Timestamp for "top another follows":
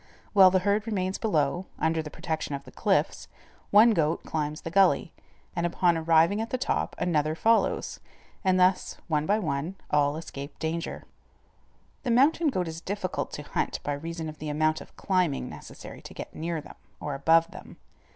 6.57-7.99